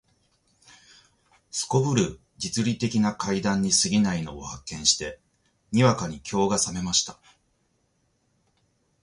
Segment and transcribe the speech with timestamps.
[1.51, 5.19] 頗る実利的な階段に過ぎないのを発見して、
[5.71, 7.19] にわかに興が覚めました